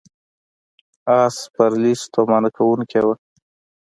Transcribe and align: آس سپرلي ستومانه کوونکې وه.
آس 1.21 1.33
سپرلي 1.43 1.93
ستومانه 2.03 2.49
کوونکې 2.57 2.99
وه. 3.05 3.15